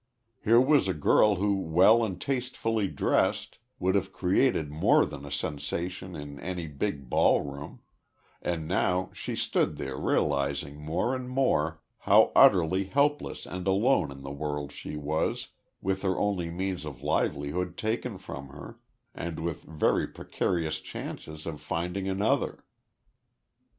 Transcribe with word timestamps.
Here 0.43 0.59
was 0.59 0.87
a 0.87 0.95
girl 0.95 1.35
who 1.35 1.57
well 1.61 2.03
and 2.03 2.19
tastefully 2.19 2.87
dressed 2.87 3.59
would 3.77 3.93
have 3.93 4.11
created 4.11 4.71
more 4.71 5.05
than 5.05 5.25
a 5.27 5.31
sensation 5.31 6.15
in 6.15 6.39
any 6.39 6.65
big 6.67 7.07
ballroom, 7.07 7.81
and 8.41 8.67
now 8.67 9.11
she 9.13 9.35
stood 9.35 9.77
there 9.77 9.95
realising 9.95 10.81
more 10.83 11.15
and 11.15 11.29
more 11.29 11.83
how 11.99 12.31
utterly 12.35 12.85
helpless 12.85 13.45
and 13.45 13.67
alone 13.67 14.09
in 14.11 14.21
the 14.23 14.31
world 14.31 14.71
she 14.71 14.97
was, 14.97 15.49
with 15.83 16.01
her 16.01 16.17
only 16.17 16.49
means 16.49 16.83
of 16.83 17.03
livelihood 17.03 17.77
taken 17.77 18.17
from 18.17 18.47
her, 18.47 18.79
and 19.13 19.39
with 19.39 19.61
very 19.65 20.07
precarious 20.07 20.79
chances 20.79 21.45
of 21.45 21.61
finding 21.61 22.09
another. 22.09 22.65